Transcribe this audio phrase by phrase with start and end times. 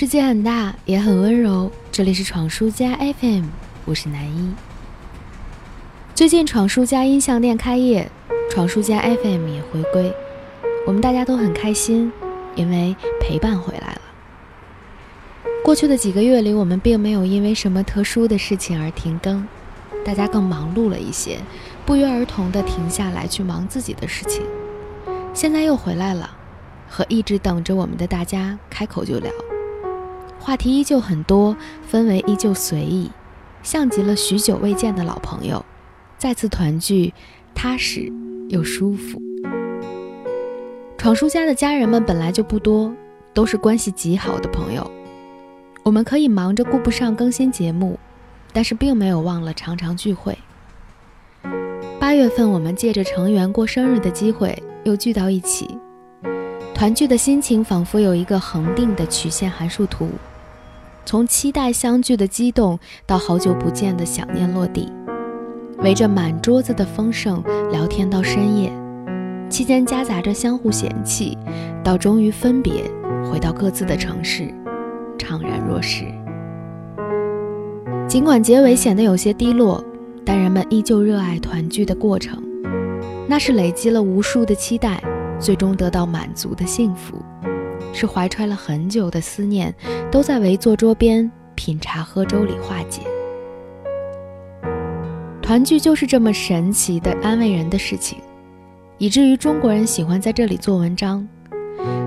[0.00, 1.68] 世界很大，也很温柔。
[1.90, 3.46] 这里是闯书家 FM，
[3.84, 4.54] 我是南一。
[6.14, 8.08] 最近闯书家音像店开业，
[8.48, 10.14] 闯书家 FM 也回归，
[10.86, 12.12] 我们大家都很开心，
[12.54, 14.00] 因为陪伴回来了。
[15.64, 19.44] 过去的几个月里，我们并没有因为什么特殊的事情而停更，
[20.04, 21.40] 大家更忙碌了一些，
[21.84, 24.44] 不约而同的停下来去忙自己的事情。
[25.34, 26.30] 现在又回来了，
[26.88, 29.32] 和一直等着我们的大家开口就聊。
[30.40, 31.56] 话题依旧很多，
[31.90, 33.10] 氛围依旧随意，
[33.62, 35.64] 像极了许久未见的老朋友，
[36.16, 37.12] 再次团聚，
[37.54, 38.10] 踏实
[38.48, 39.20] 又舒服。
[40.96, 42.92] 闯叔家的家人们本来就不多，
[43.34, 44.90] 都是关系极好的朋友。
[45.82, 47.98] 我们可以忙着顾不上更新节目，
[48.52, 50.36] 但是并没有忘了常常聚会。
[52.00, 55.68] 八月份，我们借着成员过生日的机会又聚到一起，
[56.78, 60.08] 团聚的心情仿佛有一个恒定的曲线函数图。
[61.04, 64.88] 从期待相聚的激动，到好久不见的想念落地，
[65.78, 68.72] 围着满桌子的丰盛聊天到深夜，
[69.50, 71.36] 期间夹杂着相互嫌弃，
[71.82, 72.72] 到终于分别，
[73.28, 74.44] 回到各自的城市，
[75.18, 76.04] 怅然若失。
[78.06, 79.82] 尽管结尾显得有些低落，
[80.24, 82.40] 但人们依旧热爱团聚的过程，
[83.26, 85.02] 那是累积了无数的期待，
[85.38, 87.22] 最终得到满足的幸福。
[87.92, 89.74] 是怀揣了很久的思念，
[90.10, 93.02] 都在围坐桌边品茶喝粥里化解。
[95.40, 98.18] 团聚就是这么神奇的安慰人的事情，
[98.98, 101.26] 以至于中国人喜欢在这里做文章。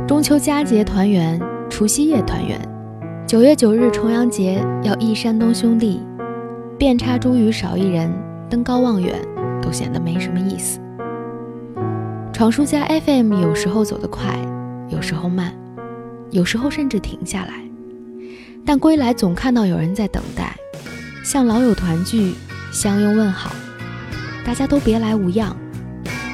[0.08, 2.59] 中秋佳节团圆，除夕夜团圆，
[3.26, 6.02] 九月九日重阳节要忆山东兄弟，
[6.78, 8.14] 遍插茱萸少一人，
[8.50, 9.16] 登高望远
[9.62, 10.81] 都显得没什么意思。
[12.42, 14.36] 闯书家 FM 有时候走得快，
[14.89, 15.53] 有时候慢。
[16.31, 17.53] 有时候甚至停下来，
[18.66, 20.56] 但归来总看到有人在等待，
[21.24, 22.34] 像老友团聚，
[22.72, 23.51] 相拥问好，
[24.44, 25.56] 大家都别来无恙，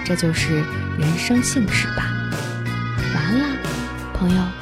[0.05, 0.63] 这就是
[0.97, 2.05] 人生幸事吧。
[3.13, 3.57] 晚安啦，
[4.13, 4.56] 朋友。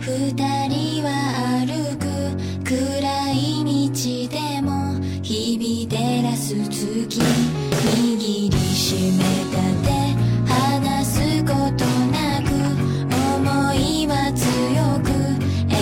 [0.00, 0.32] 二
[0.68, 1.08] 人は
[1.66, 2.06] 歩く
[2.64, 4.68] 暗い道でも
[5.22, 9.20] 日々照らす月握りしめ
[9.52, 9.90] た手
[10.52, 11.14] 離す
[11.44, 12.48] ことなく
[13.36, 14.46] 思いは強
[15.04, 15.08] く
[15.68, 15.74] 永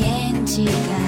[0.00, 0.68] 遠違
[1.00, 1.03] う